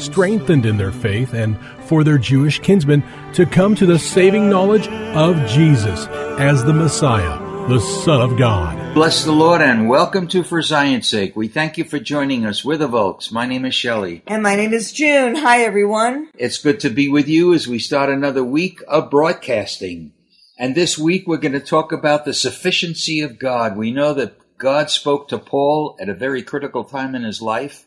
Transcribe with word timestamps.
strengthened 0.00 0.66
in 0.66 0.76
their 0.76 0.92
faith 0.92 1.34
and 1.34 1.58
for 1.84 2.02
their 2.02 2.18
Jewish 2.18 2.58
kinsmen 2.60 3.02
to 3.34 3.46
come 3.46 3.74
to 3.76 3.86
the 3.86 3.98
saving 3.98 4.48
knowledge 4.48 4.88
of 4.88 5.36
Jesus 5.46 6.06
as 6.38 6.64
the 6.64 6.72
Messiah, 6.72 7.38
the 7.68 7.80
Son 7.80 8.20
of 8.20 8.38
God. 8.38 8.94
Bless 8.94 9.24
the 9.24 9.32
Lord 9.32 9.60
and 9.60 9.88
welcome 9.88 10.26
to 10.28 10.42
For 10.42 10.62
Zion's 10.62 11.08
Sake. 11.08 11.36
We 11.36 11.46
thank 11.46 11.78
you 11.78 11.84
for 11.84 12.00
joining 12.00 12.44
us. 12.44 12.64
We're 12.64 12.76
the 12.76 12.88
Volks. 12.88 13.30
My 13.30 13.46
name 13.46 13.64
is 13.64 13.74
Shelley. 13.74 14.22
And 14.26 14.42
my 14.42 14.56
name 14.56 14.72
is 14.72 14.90
June. 14.92 15.36
Hi, 15.36 15.62
everyone. 15.62 16.30
It's 16.34 16.58
good 16.58 16.80
to 16.80 16.90
be 16.90 17.08
with 17.08 17.28
you 17.28 17.54
as 17.54 17.68
we 17.68 17.78
start 17.78 18.10
another 18.10 18.42
week 18.42 18.82
of 18.88 19.10
broadcasting. 19.10 20.12
And 20.58 20.74
this 20.74 20.98
week 20.98 21.26
we're 21.26 21.38
going 21.38 21.52
to 21.52 21.60
talk 21.60 21.92
about 21.92 22.24
the 22.24 22.34
sufficiency 22.34 23.20
of 23.20 23.38
God. 23.38 23.76
We 23.76 23.92
know 23.92 24.12
that 24.14 24.36
God 24.58 24.90
spoke 24.90 25.28
to 25.28 25.38
Paul 25.38 25.96
at 25.98 26.10
a 26.10 26.14
very 26.14 26.42
critical 26.42 26.84
time 26.84 27.14
in 27.14 27.22
his 27.22 27.40
life, 27.40 27.86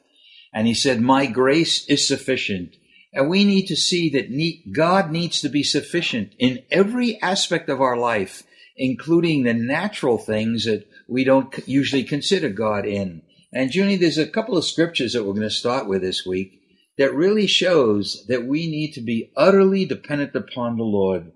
and 0.54 0.68
he 0.68 0.74
said, 0.74 1.02
My 1.02 1.26
grace 1.26 1.86
is 1.88 2.08
sufficient. 2.08 2.76
And 3.14 3.30
we 3.30 3.44
need 3.44 3.68
to 3.68 3.76
see 3.76 4.10
that 4.10 4.74
God 4.74 5.12
needs 5.12 5.42
to 5.42 5.50
be 5.50 5.64
sufficient 5.64 6.34
in 6.40 6.64
every 6.72 7.22
aspect 7.22 7.70
of 7.70 7.82
our 7.82 7.96
life, 7.96 8.44
including 8.76 9.44
the 9.44 9.54
natural 9.54 10.18
things 10.18 10.66
that 10.66 10.88
we 11.08 11.24
don't 11.24 11.54
usually 11.68 12.04
consider 12.04 12.50
God 12.50 12.86
in. 12.86 13.22
And 13.52 13.74
Junie, 13.74 13.98
there's 13.98 14.18
a 14.18 14.28
couple 14.28 14.58
of 14.58 14.66
scriptures 14.66 15.14
that 15.14 15.24
we're 15.24 15.34
going 15.34 15.42
to 15.42 15.52
start 15.52 15.88
with 15.88 16.02
this 16.02 16.26
week 16.26 16.60
that 16.98 17.14
really 17.14 17.48
shows 17.48 18.26
that 18.28 18.46
we 18.46 18.68
need 18.68 18.94
to 18.94 19.02
be 19.02 19.32
utterly 19.36 19.86
dependent 19.86 20.36
upon 20.36 20.78
the 20.78 20.84
Lord. 20.84 21.32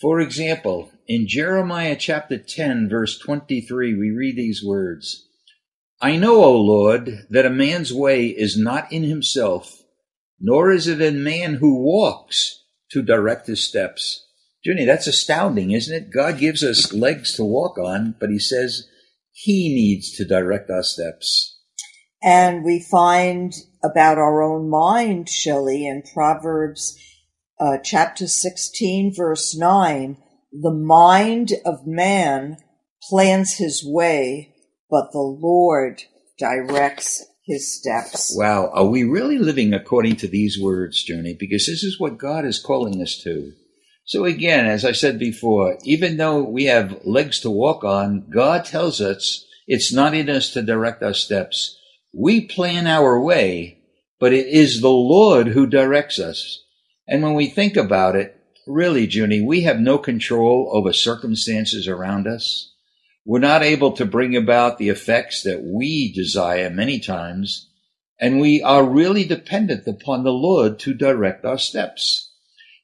For 0.00 0.20
example, 0.20 0.90
in 1.06 1.26
Jeremiah 1.26 1.96
chapter 1.96 2.38
10, 2.38 2.88
verse 2.88 3.18
23, 3.18 3.98
we 3.98 4.10
read 4.10 4.36
these 4.36 4.64
words 4.64 5.27
I 6.00 6.16
know, 6.16 6.44
O 6.44 6.56
Lord, 6.56 7.26
that 7.30 7.46
a 7.46 7.50
man's 7.50 7.92
way 7.92 8.26
is 8.26 8.56
not 8.56 8.92
in 8.92 9.02
himself, 9.02 9.82
nor 10.40 10.70
is 10.70 10.86
it 10.86 11.00
in 11.00 11.22
man 11.22 11.54
who 11.54 11.82
walks 11.82 12.64
to 12.92 13.02
direct 13.02 13.46
his 13.46 13.66
steps. 13.66 14.26
Junie, 14.62 14.84
that's 14.84 15.06
astounding, 15.06 15.72
isn't 15.72 15.94
it? 15.94 16.10
God 16.12 16.38
gives 16.38 16.62
us 16.62 16.92
legs 16.92 17.34
to 17.34 17.44
walk 17.44 17.78
on, 17.78 18.14
but 18.20 18.30
he 18.30 18.38
says 18.38 18.88
he 19.32 19.74
needs 19.74 20.12
to 20.16 20.24
direct 20.24 20.70
our 20.70 20.82
steps. 20.82 21.58
And 22.22 22.64
we 22.64 22.80
find 22.80 23.54
about 23.82 24.18
our 24.18 24.42
own 24.42 24.68
mind, 24.68 25.28
Shelley, 25.28 25.86
in 25.86 26.02
Proverbs 26.02 26.98
uh, 27.60 27.78
chapter 27.82 28.26
16, 28.26 29.14
verse 29.14 29.56
9 29.56 30.16
the 30.52 30.72
mind 30.72 31.52
of 31.64 31.86
man 31.86 32.56
plans 33.02 33.58
his 33.58 33.84
way, 33.84 34.47
but 34.90 35.12
the 35.12 35.18
Lord 35.18 36.02
directs 36.38 37.24
his 37.44 37.78
steps. 37.78 38.34
Wow. 38.36 38.70
Are 38.72 38.86
we 38.86 39.04
really 39.04 39.38
living 39.38 39.72
according 39.72 40.16
to 40.16 40.28
these 40.28 40.60
words, 40.60 41.08
Junie? 41.08 41.36
Because 41.38 41.66
this 41.66 41.82
is 41.82 41.98
what 41.98 42.18
God 42.18 42.44
is 42.44 42.62
calling 42.62 43.00
us 43.02 43.18
to. 43.24 43.52
So 44.04 44.24
again, 44.24 44.66
as 44.66 44.84
I 44.84 44.92
said 44.92 45.18
before, 45.18 45.78
even 45.84 46.16
though 46.16 46.42
we 46.42 46.64
have 46.64 47.04
legs 47.04 47.40
to 47.40 47.50
walk 47.50 47.84
on, 47.84 48.28
God 48.30 48.64
tells 48.64 49.00
us 49.00 49.44
it's 49.66 49.92
not 49.92 50.14
in 50.14 50.30
us 50.30 50.50
to 50.52 50.62
direct 50.62 51.02
our 51.02 51.14
steps. 51.14 51.78
We 52.14 52.46
plan 52.46 52.86
our 52.86 53.20
way, 53.20 53.80
but 54.18 54.32
it 54.32 54.46
is 54.46 54.80
the 54.80 54.88
Lord 54.88 55.48
who 55.48 55.66
directs 55.66 56.18
us. 56.18 56.62
And 57.06 57.22
when 57.22 57.34
we 57.34 57.48
think 57.48 57.76
about 57.76 58.16
it, 58.16 58.34
really, 58.66 59.06
Junie, 59.06 59.42
we 59.42 59.62
have 59.62 59.78
no 59.78 59.98
control 59.98 60.70
over 60.72 60.92
circumstances 60.92 61.86
around 61.88 62.26
us. 62.26 62.72
We're 63.28 63.40
not 63.40 63.62
able 63.62 63.92
to 63.92 64.06
bring 64.06 64.34
about 64.36 64.78
the 64.78 64.88
effects 64.88 65.42
that 65.42 65.62
we 65.62 66.10
desire 66.14 66.70
many 66.70 66.98
times, 66.98 67.68
and 68.18 68.40
we 68.40 68.62
are 68.62 68.82
really 68.82 69.22
dependent 69.24 69.86
upon 69.86 70.24
the 70.24 70.32
Lord 70.32 70.78
to 70.78 70.94
direct 70.94 71.44
our 71.44 71.58
steps. 71.58 72.32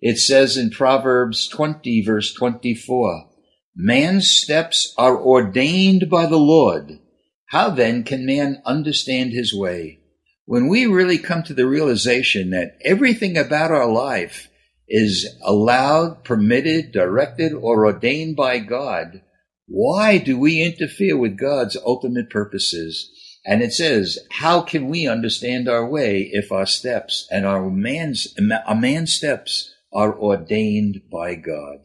It 0.02 0.18
says 0.18 0.58
in 0.58 0.68
Proverbs 0.68 1.48
20 1.48 2.04
verse 2.04 2.34
24, 2.34 3.30
man's 3.74 4.28
steps 4.28 4.92
are 4.98 5.16
ordained 5.16 6.10
by 6.10 6.26
the 6.26 6.36
Lord. 6.36 6.98
How 7.46 7.70
then 7.70 8.04
can 8.04 8.26
man 8.26 8.60
understand 8.66 9.32
his 9.32 9.54
way? 9.54 10.00
When 10.44 10.68
we 10.68 10.84
really 10.84 11.16
come 11.16 11.42
to 11.44 11.54
the 11.54 11.66
realization 11.66 12.50
that 12.50 12.76
everything 12.84 13.38
about 13.38 13.70
our 13.70 13.90
life 13.90 14.50
is 14.86 15.26
allowed, 15.42 16.22
permitted, 16.22 16.92
directed, 16.92 17.54
or 17.54 17.86
ordained 17.86 18.36
by 18.36 18.58
God, 18.58 19.22
why 19.66 20.18
do 20.18 20.38
we 20.38 20.62
interfere 20.62 21.16
with 21.16 21.38
God's 21.38 21.76
ultimate 21.84 22.30
purposes? 22.30 23.10
And 23.46 23.62
it 23.62 23.72
says, 23.72 24.18
how 24.30 24.62
can 24.62 24.88
we 24.88 25.06
understand 25.06 25.68
our 25.68 25.86
way 25.86 26.30
if 26.32 26.50
our 26.50 26.66
steps 26.66 27.28
and 27.30 27.44
our 27.44 27.68
man's, 27.70 28.34
a 28.66 28.74
man's 28.74 29.12
steps 29.12 29.74
are 29.92 30.18
ordained 30.18 31.02
by 31.10 31.34
God? 31.34 31.78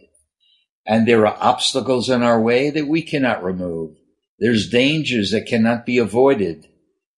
And 0.85 1.07
there 1.07 1.27
are 1.27 1.37
obstacles 1.39 2.09
in 2.09 2.23
our 2.23 2.41
way 2.41 2.69
that 2.69 2.87
we 2.87 3.01
cannot 3.01 3.43
remove. 3.43 3.95
There's 4.39 4.69
dangers 4.69 5.31
that 5.31 5.45
cannot 5.45 5.85
be 5.85 5.97
avoided. 5.97 6.67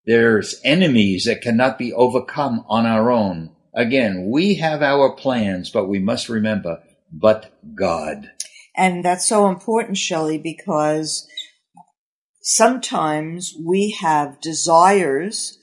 There's 0.06 0.60
enemies 0.64 1.26
that 1.26 1.42
cannot 1.42 1.78
be 1.78 1.94
overcome 1.94 2.66
on 2.68 2.86
our 2.86 3.12
own. 3.12 3.52
Again, 3.76 4.30
we 4.30 4.56
have 4.56 4.82
our 4.82 5.16
plans, 5.16 5.70
but 5.70 5.88
we 5.88 6.00
must 6.00 6.28
remember, 6.28 6.82
but 7.12 7.54
God. 7.76 8.32
And 8.76 9.04
that's 9.04 9.28
so 9.28 9.48
important, 9.50 9.98
Shelley, 9.98 10.38
because 10.38 11.28
sometimes 12.42 13.54
we 13.60 13.98
have 14.02 14.42
desires 14.42 15.58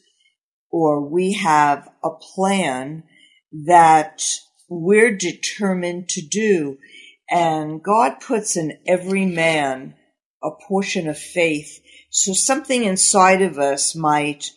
or 0.71 1.09
we 1.09 1.33
have 1.33 1.89
a 2.05 2.11
plan 2.11 3.05
that 3.67 4.23
we're 4.69 5.17
determined 5.17 6.09
to 6.11 6.21
do. 6.21 6.77
And 7.31 7.83
God 7.83 8.21
puts 8.21 8.57
in 8.57 8.79
every 8.87 9.27
man 9.27 9.95
a 10.43 10.51
portion 10.69 11.09
of 11.09 11.19
faith. 11.19 11.81
So 12.11 12.33
something 12.33 12.85
inside 12.85 13.43
of 13.43 13.59
us 13.59 13.95
might 13.95 14.51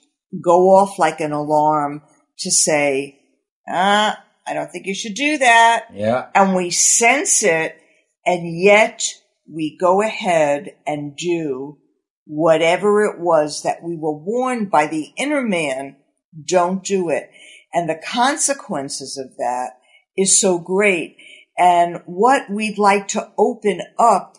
go 0.43 0.69
off 0.69 0.99
like 0.99 1.19
an 1.19 1.31
alarm 1.31 2.01
to 2.39 2.51
say, 2.51 3.19
ah, 3.67 4.21
I 4.45 4.53
don't 4.53 4.71
think 4.71 4.85
you 4.85 4.95
should 4.95 5.15
do 5.15 5.37
that. 5.39 5.87
Yeah. 5.93 6.27
And 6.33 6.55
we 6.55 6.71
sense 6.71 7.43
it, 7.43 7.80
and 8.25 8.59
yet 8.59 9.03
we 9.49 9.77
go 9.79 10.01
ahead 10.01 10.75
and 10.85 11.15
do 11.15 11.77
whatever 12.25 13.03
it 13.03 13.19
was 13.19 13.63
that 13.63 13.83
we 13.83 13.95
were 13.95 14.15
warned 14.15 14.71
by 14.71 14.87
the 14.87 15.11
inner 15.17 15.41
man, 15.41 15.97
don't 16.45 16.83
do 16.83 17.09
it. 17.09 17.29
And 17.73 17.89
the 17.89 18.01
consequences 18.05 19.17
of 19.17 19.35
that 19.37 19.71
is 20.15 20.39
so 20.39 20.59
great. 20.59 21.17
And 21.57 22.01
what 22.05 22.49
we'd 22.49 22.77
like 22.77 23.07
to 23.09 23.31
open 23.37 23.81
up 23.99 24.37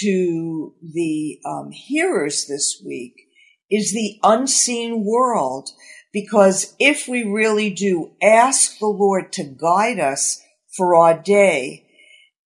to 0.00 0.74
the 0.82 1.38
um, 1.46 1.70
hearers 1.70 2.46
this 2.46 2.82
week 2.84 3.14
is 3.70 3.92
the 3.92 4.18
unseen 4.22 5.04
world. 5.04 5.70
Because 6.12 6.74
if 6.78 7.08
we 7.08 7.24
really 7.24 7.70
do 7.70 8.12
ask 8.22 8.78
the 8.78 8.86
Lord 8.86 9.32
to 9.32 9.44
guide 9.44 9.98
us 9.98 10.40
for 10.76 10.94
our 10.94 11.20
day 11.20 11.83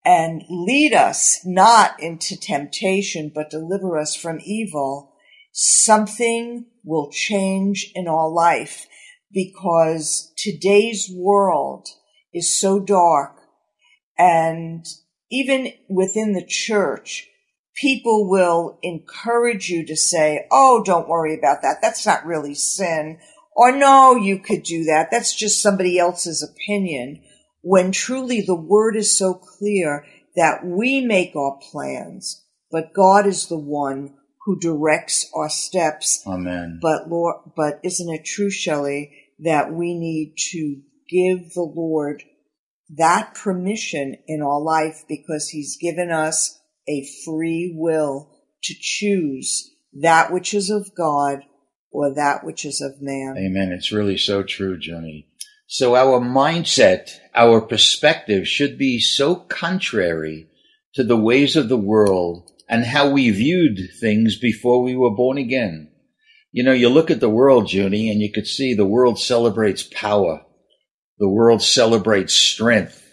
and 0.08 0.43
lead 0.49 0.94
us 0.94 1.40
not 1.44 2.00
into 2.00 2.34
temptation, 2.34 3.31
but 3.34 3.50
deliver 3.50 3.99
us 3.99 4.16
from 4.16 4.40
evil, 4.43 5.14
something 5.52 6.64
will 6.82 7.10
change 7.12 7.93
in 7.94 8.08
our 8.08 8.31
life 8.31 8.87
because 9.31 10.32
today's 10.38 11.12
world 11.14 11.88
is 12.32 12.58
so 12.58 12.81
dark 12.81 13.37
and 14.16 14.87
even 15.31 15.75
within 15.90 16.32
the 16.32 16.46
church, 16.46 17.28
people 17.78 18.31
will 18.31 18.78
encourage 18.82 19.69
you 19.69 19.84
to 19.84 19.94
say, 19.94 20.46
Oh, 20.50 20.82
don't 20.82 21.06
worry 21.06 21.38
about 21.38 21.60
that. 21.60 21.81
That's 21.82 22.06
not 22.06 22.25
really 22.25 22.55
sin. 22.55 23.19
Or 23.55 23.76
no, 23.76 24.16
you 24.16 24.38
could 24.38 24.62
do 24.62 24.84
that. 24.84 25.10
That's 25.10 25.34
just 25.34 25.60
somebody 25.60 25.99
else's 25.99 26.43
opinion. 26.43 27.22
When 27.69 27.93
truly 27.93 28.41
the 28.41 28.55
word 28.55 28.97
is 28.97 29.19
so 29.19 29.35
clear 29.35 30.06
that 30.37 30.65
we 30.65 31.03
make 31.03 31.37
our 31.37 31.59
plans, 31.70 32.47
but 32.70 32.94
God 32.94 33.26
is 33.26 33.49
the 33.49 33.59
one 33.59 34.15
who 34.47 34.59
directs 34.59 35.31
our 35.35 35.50
steps. 35.50 36.23
Amen. 36.26 36.79
But 36.81 37.11
Lord, 37.11 37.37
but 37.55 37.79
isn't 37.85 38.09
it 38.09 38.25
true, 38.25 38.49
Shelley, 38.49 39.12
that 39.41 39.70
we 39.70 39.93
need 39.93 40.37
to 40.53 40.81
give 41.11 41.53
the 41.53 41.61
Lord 41.61 42.23
that 42.97 43.35
permission 43.35 44.17
in 44.26 44.41
our 44.41 44.62
life 44.62 45.05
because 45.06 45.50
he's 45.50 45.76
given 45.79 46.11
us 46.11 46.59
a 46.88 47.06
free 47.26 47.75
will 47.76 48.31
to 48.62 48.75
choose 48.81 49.75
that 49.93 50.32
which 50.32 50.55
is 50.55 50.70
of 50.70 50.94
God 50.97 51.41
or 51.91 52.15
that 52.15 52.44
which 52.44 52.65
is 52.65 52.81
of 52.81 53.03
man. 53.03 53.37
Amen. 53.37 53.73
It's 53.73 53.93
really 53.93 54.17
so 54.17 54.43
true, 54.43 54.79
Junie. 54.81 55.27
So 55.70 55.94
our 55.97 56.19
mindset, 56.19 57.11
our 57.35 57.61
perspective 57.61 58.49
should 58.49 58.79
be 58.79 58.99
so 59.00 59.35
contrary 59.37 60.49
to 60.94 61.05
the 61.05 61.19
ways 61.19 61.56
of 61.56 61.69
the 61.69 61.76
world 61.76 62.50
and 62.70 62.87
how 62.87 63.11
we 63.11 63.29
viewed 63.29 63.79
things 64.00 64.38
before 64.38 64.82
we 64.82 64.97
were 64.97 65.15
born 65.15 65.37
again. 65.37 65.91
You 66.53 66.65
know, 66.65 66.73
you 66.73 66.88
look 66.88 67.11
at 67.11 67.20
the 67.20 67.29
world, 67.29 67.70
Junie, 67.70 68.11
and 68.11 68.19
you 68.19 68.32
could 68.32 68.47
see 68.47 68.73
the 68.73 68.87
world 68.87 69.19
celebrates 69.19 69.82
power. 69.82 70.41
The 71.19 71.29
world 71.29 71.61
celebrates 71.61 72.32
strength. 72.32 73.05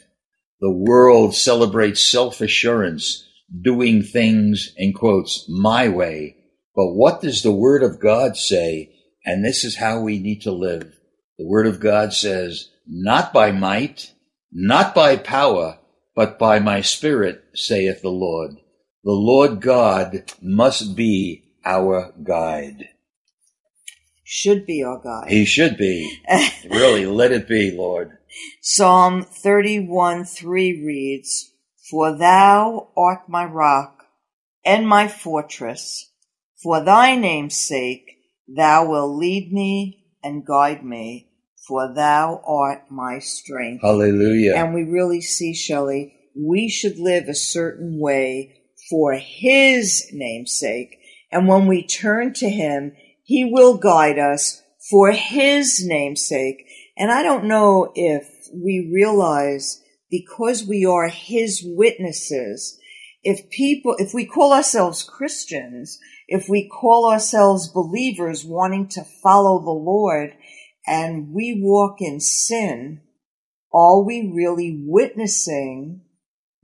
The 0.61 0.71
world 0.71 1.35
celebrates 1.35 2.09
self-assurance, 2.09 3.29
doing 3.63 4.01
things 4.01 4.71
in 4.77 4.93
quotes, 4.93 5.45
my 5.49 5.89
way. 5.89 6.37
But 6.73 6.93
what 6.93 7.19
does 7.19 7.43
the 7.43 7.51
word 7.51 7.83
of 7.83 7.99
God 7.99 8.37
say? 8.37 8.93
And 9.25 9.43
this 9.43 9.65
is 9.65 9.75
how 9.75 9.99
we 9.99 10.19
need 10.19 10.43
to 10.43 10.53
live. 10.53 10.93
The 11.37 11.45
word 11.45 11.67
of 11.67 11.79
God 11.79 12.13
says, 12.13 12.69
not 12.87 13.33
by 13.33 13.51
might, 13.51 14.13
not 14.51 14.95
by 14.95 15.17
power, 15.17 15.79
but 16.15 16.39
by 16.39 16.59
my 16.59 16.81
spirit, 16.81 17.43
saith 17.53 18.01
the 18.01 18.09
Lord. 18.09 18.51
The 19.03 19.11
Lord 19.11 19.59
God 19.59 20.31
must 20.41 20.95
be 20.95 21.43
our 21.65 22.13
guide. 22.23 22.89
Should 24.23 24.65
be 24.65 24.83
our 24.83 24.99
guide. 24.99 25.29
He 25.29 25.45
should 25.45 25.77
be. 25.77 26.19
really, 26.69 27.05
let 27.05 27.31
it 27.31 27.47
be, 27.47 27.71
Lord. 27.71 28.17
Psalm 28.61 29.23
31 29.23 30.25
3 30.25 30.83
reads, 30.85 31.51
For 31.89 32.17
thou 32.17 32.89
art 32.97 33.27
my 33.27 33.45
rock 33.45 34.05
and 34.65 34.87
my 34.87 35.07
fortress. 35.07 36.11
For 36.63 36.83
thy 36.83 37.15
name's 37.15 37.55
sake, 37.55 38.17
thou 38.47 38.89
wilt 38.89 39.17
lead 39.17 39.53
me 39.53 40.04
and 40.25 40.45
guide 40.45 40.83
me, 40.83 41.29
for 41.67 41.93
thou 41.93 42.41
art 42.45 42.91
my 42.91 43.19
strength. 43.19 43.83
Hallelujah. 43.83 44.55
And 44.55 44.73
we 44.73 44.83
really 44.83 45.21
see, 45.21 45.53
Shelley, 45.53 46.15
we 46.35 46.67
should 46.67 46.97
live 46.97 47.29
a 47.29 47.35
certain 47.35 47.99
way 47.99 48.55
for 48.89 49.13
his 49.13 50.09
name's 50.11 50.57
sake. 50.59 50.97
And 51.31 51.47
when 51.47 51.67
we 51.67 51.85
turn 51.85 52.33
to 52.33 52.49
him, 52.49 52.93
he 53.23 53.45
will 53.45 53.77
guide 53.77 54.19
us 54.19 54.63
for 54.89 55.11
his 55.11 55.85
name's 55.85 56.27
sake. 56.27 56.65
And 56.97 57.11
I 57.11 57.23
don't 57.23 57.45
know 57.45 57.91
if 57.95 58.27
we 58.53 58.89
realize 58.91 59.81
because 60.09 60.65
we 60.65 60.85
are 60.85 61.07
his 61.07 61.61
witnesses, 61.63 62.79
if 63.23 63.49
people, 63.49 63.95
if 63.99 64.13
we 64.13 64.25
call 64.25 64.53
ourselves 64.53 65.03
Christians, 65.03 65.99
if 66.27 66.47
we 66.49 66.67
call 66.67 67.11
ourselves 67.11 67.71
believers 67.71 68.43
wanting 68.45 68.87
to 68.89 69.03
follow 69.23 69.59
the 69.59 69.71
Lord 69.71 70.33
and 70.87 71.31
we 71.31 71.59
walk 71.61 71.97
in 71.99 72.19
sin, 72.19 73.01
are 73.73 74.01
we 74.01 74.31
really 74.33 74.83
witnessing 74.85 76.01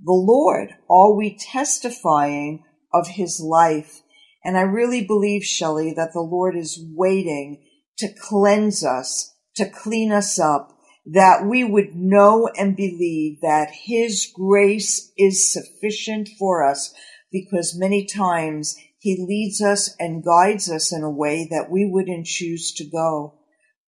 the 0.04 0.14
Lord? 0.14 0.76
Are 0.90 1.14
we 1.14 1.38
testifying 1.38 2.64
of 2.94 3.08
his 3.10 3.40
life? 3.40 4.02
And 4.44 4.58
I 4.58 4.62
really 4.62 5.06
believe, 5.06 5.44
Shelley, 5.44 5.94
that 5.96 6.14
the 6.14 6.22
Lord 6.22 6.56
is 6.56 6.84
waiting 6.96 7.64
to 8.00 8.08
cleanse 8.20 8.84
us, 8.84 9.36
to 9.56 9.70
clean 9.70 10.12
us 10.12 10.40
up, 10.40 10.76
that 11.06 11.46
we 11.46 11.64
would 11.64 11.96
know 11.96 12.50
and 12.58 12.76
believe 12.76 13.42
that 13.42 13.72
his 13.72 14.32
grace 14.34 15.12
is 15.18 15.52
sufficient 15.52 16.30
for 16.40 16.68
us 16.68 16.94
because 17.32 17.78
many 17.78 18.06
times 18.06 18.76
he 19.02 19.18
leads 19.28 19.64
us 19.64 19.96
and 20.00 20.24
guides 20.24 20.70
us 20.70 20.94
in 20.96 21.02
a 21.02 21.10
way 21.10 21.48
that 21.50 21.72
we 21.72 21.88
wouldn't 21.88 22.28
choose 22.28 22.72
to 22.74 22.88
go. 22.88 23.34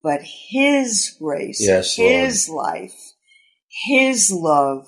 But 0.02 0.22
his 0.24 1.16
grace, 1.20 1.62
yes, 1.62 1.96
his 1.96 2.50
Lord. 2.50 2.66
life, 2.66 2.96
his 3.86 4.32
love 4.32 4.88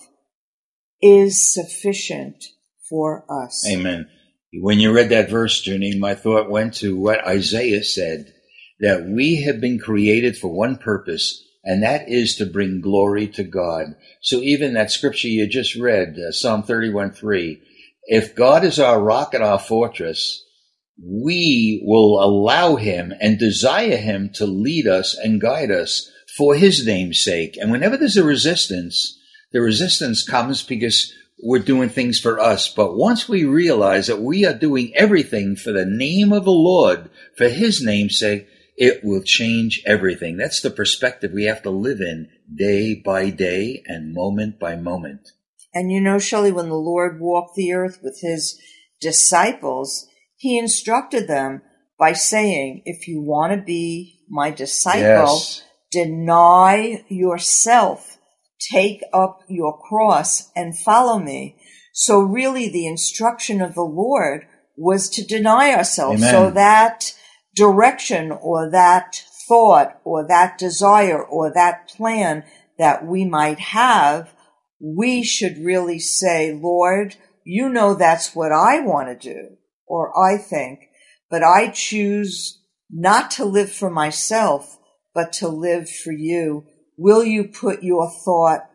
is 1.00 1.54
sufficient 1.54 2.44
for 2.90 3.24
us. 3.30 3.64
Amen. 3.72 4.10
When 4.52 4.80
you 4.80 4.92
read 4.92 5.10
that 5.10 5.30
verse, 5.30 5.66
Junie, 5.66 6.00
my 6.00 6.16
thought 6.16 6.50
went 6.50 6.74
to 6.76 6.98
what 6.98 7.26
Isaiah 7.28 7.84
said, 7.84 8.34
that 8.80 9.06
we 9.06 9.44
have 9.44 9.62
been 9.62 9.78
created 9.78 10.38
for 10.38 10.52
one 10.52 10.78
purpose, 10.78 11.40
and 11.64 11.84
that 11.84 12.10
is 12.10 12.36
to 12.38 12.48
bring 12.48 12.82
glory 12.82 13.28
to 13.28 13.44
God. 13.44 13.96
So 14.22 14.38
even 14.38 14.74
that 14.74 14.90
scripture 14.90 15.28
you 15.28 15.46
just 15.46 15.76
read, 15.76 16.18
uh, 16.18 16.32
Psalm 16.32 16.64
31 16.64 17.12
3, 17.12 17.62
if 18.06 18.36
God 18.36 18.64
is 18.64 18.80
our 18.80 19.02
rock 19.02 19.34
and 19.34 19.44
our 19.44 19.60
fortress, 19.60 20.44
we 21.04 21.82
will 21.86 22.24
allow 22.24 22.76
him 22.76 23.14
and 23.20 23.38
desire 23.38 23.98
him 23.98 24.30
to 24.36 24.46
lead 24.46 24.88
us 24.88 25.18
and 25.18 25.42
guide 25.42 25.72
us 25.72 26.10
for 26.38 26.56
his 26.56 26.86
name's 26.86 27.24
sake. 27.24 27.58
And 27.58 27.72
whenever 27.72 27.98
there's 27.98 28.18
a 28.18 28.24
resistance, 28.24 29.18
the 29.52 29.62
resistance 29.62 30.28
comes 30.28 30.64
because 30.64 31.14
we're 31.44 31.60
doing 31.60 31.90
things 31.90 32.20
for 32.20 32.40
us. 32.40 32.70
But 32.70 32.96
once 32.96 33.28
we 33.28 33.44
realize 33.44 34.08
that 34.08 34.22
we 34.22 34.46
are 34.46 34.54
doing 34.54 34.94
everything 34.96 35.56
for 35.56 35.72
the 35.72 35.86
name 35.86 36.32
of 36.32 36.46
the 36.46 36.52
Lord, 36.52 37.10
for 37.38 37.50
his 37.50 37.84
name's 37.84 38.18
sake, 38.18 38.48
it 38.78 39.04
will 39.04 39.22
change 39.22 39.82
everything. 39.86 40.38
That's 40.38 40.62
the 40.62 40.70
perspective 40.70 41.32
we 41.34 41.46
have 41.46 41.62
to 41.64 41.70
live 41.70 42.02
in 42.02 42.30
day 42.54 42.96
by 42.96 43.30
day 43.30 43.84
and 43.86 44.14
moment 44.14 44.60
by 44.60 44.76
moment. 44.76 45.32
And 45.76 45.92
you 45.92 46.00
know, 46.00 46.18
Shelley, 46.18 46.54
when 46.54 46.70
the 46.70 46.76
Lord 46.76 47.20
walked 47.20 47.56
the 47.56 47.74
earth 47.74 48.00
with 48.02 48.20
his 48.22 48.58
disciples, 49.02 50.08
he 50.38 50.58
instructed 50.58 51.28
them 51.28 51.62
by 52.00 52.14
saying, 52.14 52.82
if 52.86 53.08
you 53.10 53.22
want 53.22 53.52
to 53.52 53.62
be 53.62 54.22
my 54.30 54.52
disciple, 54.52 55.04
Yes. 55.04 55.64
deny 55.92 57.04
yourself, 57.10 58.18
take 58.72 59.02
up 59.14 59.42
your 59.50 59.78
cross 59.78 60.50
and 60.56 60.78
follow 60.78 61.20
me. 61.20 61.58
So 61.94 62.20
really 62.20 62.70
the 62.70 62.88
instruction 62.88 63.62
of 63.62 63.76
the 63.76 63.82
Lord 63.82 64.48
was 64.78 65.10
to 65.12 65.26
deny 65.26 65.74
ourselves. 65.74 66.22
Amen. 66.22 66.32
So 66.32 66.50
that 66.52 67.14
direction 67.56 68.32
or 68.32 68.70
that 68.72 69.24
thought 69.48 70.00
or 70.04 70.28
that 70.28 70.58
desire 70.58 71.22
or 71.24 71.54
that 71.54 71.88
plan 71.90 72.44
that 72.78 73.06
we 73.06 73.26
might 73.26 73.60
have, 73.60 74.34
we 74.86 75.24
should 75.24 75.58
really 75.58 75.98
say, 75.98 76.54
Lord, 76.54 77.16
you 77.44 77.70
know 77.70 77.96
that's 77.96 78.36
what 78.36 78.52
I 78.52 78.82
want 78.82 79.08
to 79.08 79.34
do 79.34 79.58
or 79.88 80.18
I 80.18 80.38
think, 80.38 80.90
but 81.30 81.44
I 81.44 81.70
choose 81.70 82.62
not 82.92 83.32
to 83.32 83.46
live 83.46 83.72
for 83.72 83.90
myself, 83.90 84.78
but 85.14 85.34
to 85.34 85.48
live 85.48 85.90
for 85.90 86.12
you. 86.12 86.66
Will 86.98 87.24
you 87.24 87.46
put 87.48 87.82
your 87.82 88.12
thought 88.12 88.70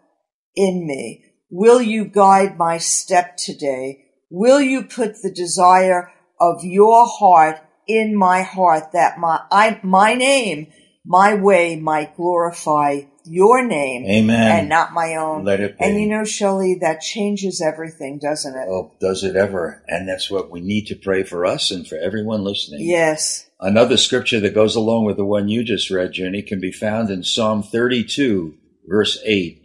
in 0.56 0.84
me? 0.84 1.24
Will 1.48 1.80
you 1.80 2.04
guide 2.04 2.58
my 2.58 2.78
step 2.78 3.36
today? 3.36 4.06
Will 4.30 4.60
you 4.60 4.82
put 4.82 5.22
the 5.22 5.32
desire 5.32 6.12
of 6.40 6.64
your 6.64 7.06
heart 7.06 7.60
in 7.86 8.16
my 8.16 8.42
heart 8.42 8.92
that 8.92 9.18
my, 9.18 9.42
I, 9.50 9.78
my 9.84 10.14
name, 10.14 10.72
my 11.04 11.34
way 11.34 11.76
might 11.76 12.16
glorify 12.16 13.02
your 13.30 13.64
name 13.64 14.04
Amen. 14.06 14.58
and 14.58 14.68
not 14.68 14.92
my 14.92 15.14
own. 15.14 15.44
Let 15.44 15.60
it 15.60 15.78
be. 15.78 15.84
And 15.84 16.00
you 16.00 16.08
know, 16.08 16.25
Shelley, 16.25 16.78
that 16.80 17.00
changes 17.00 17.62
everything, 17.62 18.18
doesn't 18.18 18.54
it? 18.54 18.66
Oh, 18.68 18.92
does 19.00 19.22
it 19.22 19.37
ever? 19.37 19.84
And 19.87 20.08
that's 20.08 20.30
what 20.30 20.50
we 20.50 20.60
need 20.60 20.87
to 20.88 20.96
pray 20.96 21.22
for 21.22 21.46
us 21.46 21.70
and 21.70 21.87
for 21.87 21.96
everyone 21.96 22.42
listening. 22.42 22.80
Yes. 22.80 23.49
Another 23.60 23.96
scripture 23.96 24.40
that 24.40 24.54
goes 24.54 24.75
along 24.75 25.04
with 25.04 25.16
the 25.16 25.25
one 25.25 25.49
you 25.49 25.62
just 25.62 25.90
read, 25.90 26.16
Junie, 26.16 26.42
can 26.42 26.60
be 26.60 26.72
found 26.72 27.10
in 27.10 27.22
Psalm 27.22 27.62
32, 27.62 28.54
verse 28.88 29.20
8. 29.25 29.62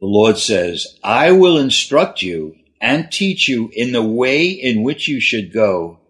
The 0.00 0.06
Lord 0.06 0.38
says, 0.38 0.98
I 1.02 1.32
will 1.32 1.58
instruct 1.58 2.22
you 2.22 2.54
and 2.80 3.10
teach 3.10 3.48
you 3.48 3.70
in 3.72 3.92
the 3.92 4.02
way 4.02 4.48
in 4.48 4.82
which 4.82 5.08
you 5.08 5.20
should 5.20 5.52
go. 5.52 6.00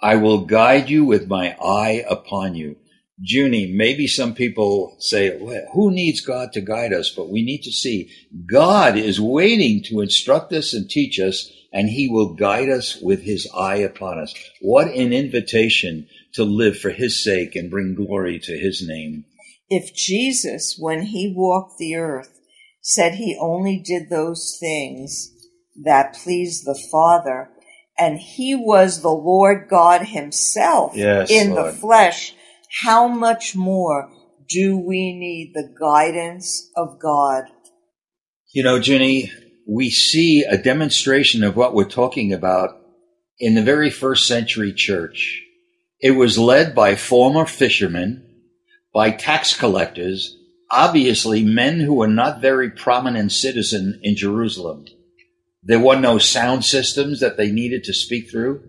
I 0.00 0.16
will 0.16 0.44
guide 0.44 0.90
you 0.90 1.04
with 1.04 1.28
my 1.28 1.56
eye 1.62 2.04
upon 2.08 2.54
you. 2.54 2.76
Junie, 3.18 3.72
maybe 3.72 4.06
some 4.06 4.34
people 4.34 4.96
say, 4.98 5.38
well, 5.40 5.62
who 5.72 5.90
needs 5.90 6.20
God 6.20 6.52
to 6.52 6.60
guide 6.60 6.92
us? 6.92 7.10
But 7.10 7.30
we 7.30 7.42
need 7.42 7.62
to 7.62 7.72
see 7.72 8.10
God 8.50 8.96
is 8.96 9.20
waiting 9.20 9.82
to 9.84 10.00
instruct 10.00 10.52
us 10.52 10.74
and 10.74 10.88
teach 10.88 11.18
us, 11.18 11.50
and 11.72 11.88
he 11.88 12.08
will 12.08 12.34
guide 12.34 12.68
us 12.68 13.00
with 13.00 13.22
his 13.22 13.48
eye 13.56 13.76
upon 13.76 14.18
us. 14.18 14.34
What 14.60 14.88
an 14.88 15.12
invitation 15.12 16.08
to 16.34 16.44
live 16.44 16.78
for 16.78 16.90
his 16.90 17.24
sake 17.24 17.56
and 17.56 17.70
bring 17.70 17.94
glory 17.94 18.38
to 18.40 18.58
his 18.58 18.86
name. 18.86 19.24
If 19.70 19.94
Jesus, 19.94 20.76
when 20.78 21.02
he 21.02 21.32
walked 21.34 21.78
the 21.78 21.96
earth, 21.96 22.38
said 22.82 23.14
he 23.14 23.36
only 23.40 23.78
did 23.78 24.10
those 24.10 24.56
things 24.60 25.32
that 25.82 26.14
pleased 26.14 26.64
the 26.64 26.80
Father, 26.92 27.50
and 27.98 28.18
he 28.18 28.54
was 28.54 29.00
the 29.00 29.08
Lord 29.08 29.68
God 29.68 30.02
himself 30.02 30.92
Yes, 30.94 31.30
in 31.30 31.50
Lord. 31.50 31.74
the 31.74 31.78
flesh, 31.78 32.34
how 32.82 33.08
much 33.08 33.54
more 33.54 34.10
do 34.48 34.78
we 34.78 35.12
need 35.12 35.52
the 35.54 35.74
guidance 35.78 36.70
of 36.76 36.98
God? 37.00 37.44
You 38.52 38.62
know, 38.62 38.76
Junie, 38.76 39.32
we 39.66 39.90
see 39.90 40.44
a 40.44 40.56
demonstration 40.56 41.42
of 41.42 41.56
what 41.56 41.74
we're 41.74 41.88
talking 41.88 42.32
about 42.32 42.70
in 43.38 43.54
the 43.54 43.62
very 43.62 43.90
first 43.90 44.26
century 44.26 44.72
church. 44.72 45.42
It 46.00 46.12
was 46.12 46.38
led 46.38 46.74
by 46.74 46.94
former 46.94 47.46
fishermen, 47.46 48.22
by 48.94 49.10
tax 49.10 49.56
collectors, 49.56 50.36
obviously 50.70 51.42
men 51.42 51.80
who 51.80 51.94
were 51.94 52.06
not 52.06 52.40
very 52.40 52.70
prominent 52.70 53.32
citizens 53.32 53.96
in 54.02 54.16
Jerusalem. 54.16 54.86
There 55.62 55.80
were 55.80 55.96
no 55.96 56.18
sound 56.18 56.64
systems 56.64 57.20
that 57.20 57.36
they 57.36 57.50
needed 57.50 57.84
to 57.84 57.92
speak 57.92 58.30
through. 58.30 58.62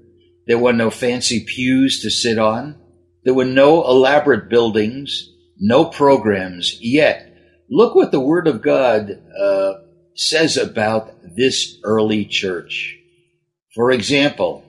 There 0.48 0.58
were 0.58 0.74
no 0.74 0.90
fancy 0.90 1.46
pews 1.46 2.02
to 2.02 2.10
sit 2.10 2.40
on. 2.40 2.82
There 3.28 3.34
were 3.34 3.44
no 3.44 3.84
elaborate 3.86 4.48
buildings, 4.48 5.34
no 5.60 5.84
programs. 5.84 6.80
Yet, 6.80 7.30
look 7.70 7.94
what 7.94 8.14
the 8.14 8.22
Word 8.22 8.48
of 8.48 8.62
God 8.62 9.22
uh, 9.38 9.74
says 10.16 10.56
about 10.56 11.12
this 11.36 11.76
early 11.84 12.24
church. 12.24 12.98
For 13.76 13.92
example, 13.92 14.64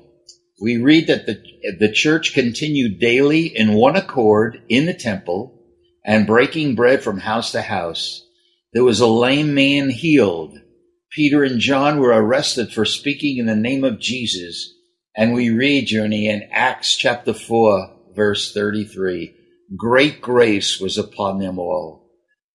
we 0.60 0.76
read 0.76 1.06
that 1.06 1.26
the, 1.26 1.40
the 1.78 1.92
church 1.92 2.34
continued 2.34 2.98
daily 2.98 3.46
in 3.46 3.74
one 3.74 3.94
accord 3.94 4.60
in 4.68 4.86
the 4.86 4.92
temple 4.92 5.62
and 6.04 6.26
breaking 6.26 6.74
bread 6.74 7.00
from 7.00 7.20
house 7.20 7.52
to 7.52 7.62
house. 7.62 8.26
There 8.72 8.82
was 8.82 8.98
a 8.98 9.06
lame 9.06 9.54
man 9.54 9.88
healed. 9.88 10.58
Peter 11.12 11.44
and 11.44 11.60
John 11.60 12.00
were 12.00 12.08
arrested 12.08 12.72
for 12.72 12.84
speaking 12.84 13.36
in 13.36 13.46
the 13.46 13.54
name 13.54 13.84
of 13.84 14.00
Jesus. 14.00 14.74
And 15.16 15.32
we 15.32 15.48
read, 15.50 15.92
Junie, 15.92 16.28
in 16.28 16.48
Acts 16.50 16.96
chapter 16.96 17.32
4, 17.32 17.94
verse 18.18 18.52
33, 18.52 19.34
great 19.76 20.20
grace 20.20 20.78
was 20.78 20.98
upon 20.98 21.38
them 21.38 21.58
all. 21.58 22.10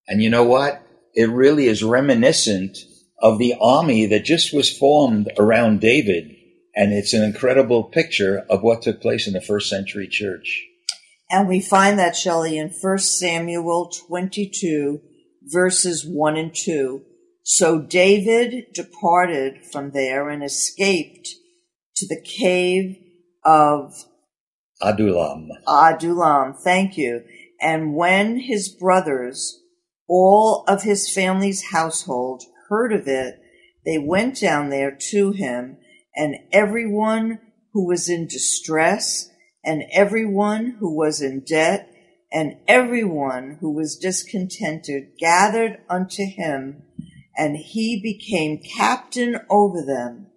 And 0.07 0.21
you 0.21 0.29
know 0.29 0.43
what? 0.43 0.85
It 1.15 1.29
really 1.29 1.67
is 1.67 1.81
reminiscent 1.81 2.77
of 3.19 3.39
the 3.39 3.55
army 3.59 4.05
that 4.07 4.25
just 4.25 4.53
was 4.53 4.77
formed 4.77 5.31
around 5.39 5.79
David. 5.79 6.35
And 6.75 6.91
it's 6.91 7.13
an 7.13 7.23
incredible 7.23 7.85
picture 7.85 8.45
of 8.49 8.61
what 8.61 8.81
took 8.81 9.01
place 9.01 9.25
in 9.25 9.33
the 9.33 9.41
first 9.41 9.69
century 9.69 10.07
church. 10.07 10.67
And 11.29 11.47
we 11.47 11.61
find 11.61 11.97
that, 11.97 12.15
Shelley, 12.15 12.57
in 12.57 12.69
1 12.69 12.97
Samuel 12.99 13.89
22, 14.07 14.99
verses 15.43 16.05
1 16.05 16.35
and 16.35 16.53
2. 16.53 17.01
So 17.43 17.79
David 17.79 18.65
departed 18.73 19.65
from 19.71 19.91
there 19.91 20.29
and 20.29 20.43
escaped 20.43 21.29
to 21.95 22.07
the 22.07 22.21
cave 22.21 22.97
of 23.45 23.93
Adulam. 24.83 25.47
Adullam. 25.67 26.53
Thank 26.53 26.97
you. 26.97 27.23
And 27.61 27.95
when 27.95 28.39
his 28.39 28.69
brothers, 28.69 29.61
all 30.07 30.65
of 30.67 30.83
his 30.83 31.09
family's 31.09 31.71
household, 31.71 32.43
heard 32.67 32.91
of 32.91 33.07
it, 33.07 33.39
they 33.85 33.97
went 33.97 34.39
down 34.39 34.69
there 34.69 34.97
to 35.11 35.31
him, 35.31 35.77
and 36.15 36.35
everyone 36.51 37.39
who 37.71 37.87
was 37.87 38.09
in 38.09 38.27
distress, 38.27 39.29
and 39.63 39.83
everyone 39.91 40.77
who 40.79 40.95
was 40.95 41.21
in 41.21 41.43
debt, 41.45 41.89
and 42.31 42.57
everyone 42.67 43.57
who 43.61 43.71
was 43.71 43.97
discontented 43.97 45.17
gathered 45.19 45.77
unto 45.89 46.25
him, 46.25 46.83
and 47.37 47.55
he 47.55 48.01
became 48.01 48.61
captain 48.77 49.39
over 49.49 49.83
them. 49.85 50.27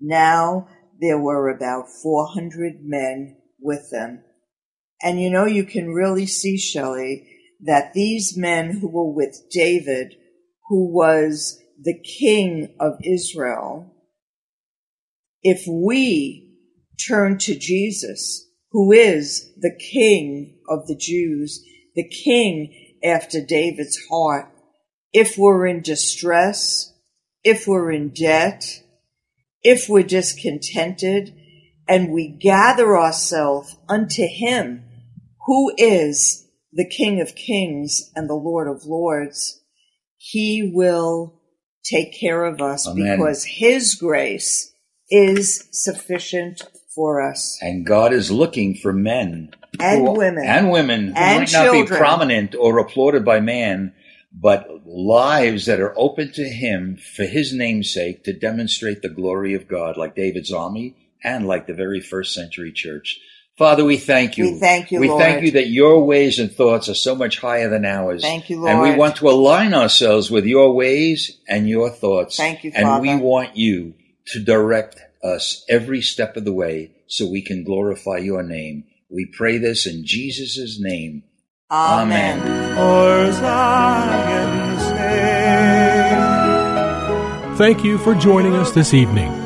Now 0.00 0.68
there 1.00 1.18
were 1.18 1.48
about 1.48 1.86
400 2.02 2.80
men 2.82 3.35
with 3.60 3.90
them. 3.90 4.22
And 5.02 5.20
you 5.20 5.30
know, 5.30 5.44
you 5.44 5.64
can 5.64 5.92
really 5.92 6.26
see, 6.26 6.58
Shelley, 6.58 7.28
that 7.60 7.92
these 7.94 8.36
men 8.36 8.78
who 8.78 8.88
were 8.88 9.10
with 9.10 9.42
David, 9.50 10.14
who 10.68 10.92
was 10.92 11.60
the 11.80 11.98
king 11.98 12.74
of 12.80 12.94
Israel, 13.04 13.92
if 15.42 15.64
we 15.66 16.54
turn 17.06 17.38
to 17.38 17.58
Jesus, 17.58 18.48
who 18.72 18.92
is 18.92 19.52
the 19.58 19.76
king 19.78 20.58
of 20.68 20.86
the 20.86 20.96
Jews, 20.96 21.62
the 21.94 22.08
king 22.08 22.74
after 23.04 23.40
David's 23.40 23.98
heart, 24.10 24.50
if 25.12 25.38
we're 25.38 25.66
in 25.66 25.82
distress, 25.82 26.92
if 27.44 27.66
we're 27.66 27.92
in 27.92 28.10
debt, 28.10 28.82
if 29.62 29.88
we're 29.88 30.02
discontented, 30.02 31.34
and 31.88 32.10
we 32.12 32.28
gather 32.28 32.96
ourselves 32.98 33.76
unto 33.88 34.26
him 34.26 34.82
who 35.46 35.72
is 35.78 36.48
the 36.72 36.88
King 36.88 37.20
of 37.20 37.34
Kings 37.34 38.10
and 38.16 38.28
the 38.28 38.34
Lord 38.34 38.68
of 38.68 38.84
Lords, 38.84 39.62
he 40.16 40.70
will 40.74 41.40
take 41.84 42.18
care 42.18 42.44
of 42.44 42.60
us 42.60 42.86
Amen. 42.88 43.16
because 43.18 43.44
his 43.44 43.94
grace 43.94 44.72
is 45.08 45.68
sufficient 45.70 46.62
for 46.94 47.22
us. 47.22 47.58
And 47.62 47.86
God 47.86 48.12
is 48.12 48.30
looking 48.30 48.74
for 48.74 48.92
men 48.92 49.50
And 49.78 50.06
who- 50.06 50.12
women. 50.18 50.44
and 50.46 50.70
women 50.70 51.08
who 51.08 51.14
And 51.14 51.40
might 51.40 51.52
not 51.52 51.70
be 51.72 51.78
children. 51.78 51.98
prominent 51.98 52.54
or 52.58 52.78
applauded 52.78 53.24
by 53.24 53.38
man, 53.40 53.92
but 54.32 54.66
lives 54.84 55.66
that 55.66 55.80
are 55.80 55.94
open 55.96 56.32
to 56.32 56.44
Him 56.48 56.96
for 57.16 57.24
His 57.24 57.52
name's 57.52 57.92
sake 57.92 58.24
to 58.24 58.32
demonstrate 58.32 59.02
the 59.02 59.08
glory 59.08 59.54
of 59.54 59.68
God, 59.68 59.96
like 59.96 60.16
David's 60.16 60.52
army 60.52 60.96
and 61.22 61.46
like 61.46 61.66
the 61.66 61.74
very 61.74 62.00
first 62.00 62.34
century 62.34 62.72
church. 62.72 63.18
Father, 63.56 63.84
we 63.84 63.96
thank 63.96 64.36
you. 64.36 64.52
We 64.52 64.58
thank 64.58 64.92
you, 64.92 65.00
We 65.00 65.08
Lord. 65.08 65.22
thank 65.22 65.42
you 65.42 65.52
that 65.52 65.68
your 65.68 66.04
ways 66.04 66.38
and 66.38 66.52
thoughts 66.52 66.90
are 66.90 66.94
so 66.94 67.14
much 67.14 67.38
higher 67.38 67.70
than 67.70 67.86
ours. 67.86 68.20
Thank 68.22 68.50
you, 68.50 68.60
Lord. 68.60 68.70
And 68.70 68.82
we 68.82 68.94
want 68.94 69.16
to 69.16 69.30
align 69.30 69.72
ourselves 69.72 70.30
with 70.30 70.44
your 70.44 70.74
ways 70.74 71.38
and 71.48 71.66
your 71.66 71.88
thoughts. 71.88 72.36
Thank 72.36 72.64
you, 72.64 72.72
And 72.74 73.00
we 73.00 73.16
want 73.16 73.56
you 73.56 73.94
to 74.28 74.44
direct 74.44 75.00
us 75.22 75.64
every 75.70 76.02
step 76.02 76.36
of 76.36 76.44
the 76.44 76.52
way 76.52 76.92
so 77.06 77.26
we 77.26 77.40
can 77.40 77.64
glorify 77.64 78.18
your 78.18 78.42
name. 78.42 78.84
We 79.08 79.24
pray 79.24 79.56
this 79.56 79.86
in 79.86 80.04
Jesus' 80.04 80.78
name. 80.78 81.22
Amen. 81.70 82.40
For 82.76 83.32
Zion's. 83.32 84.56
Thank 87.58 87.84
you 87.84 87.96
for 87.96 88.14
joining 88.14 88.54
us 88.54 88.72
this 88.72 88.92
evening. 88.92 89.45